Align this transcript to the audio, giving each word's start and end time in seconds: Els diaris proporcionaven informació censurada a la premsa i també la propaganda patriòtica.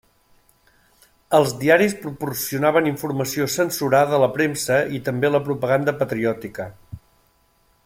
Els 1.39 1.51
diaris 1.63 1.93
proporcionaven 2.05 2.89
informació 2.93 3.47
censurada 3.57 4.17
a 4.19 4.23
la 4.25 4.31
premsa 4.39 4.81
i 4.99 5.03
també 5.11 5.33
la 5.37 5.43
propaganda 5.51 5.97
patriòtica. 6.01 6.69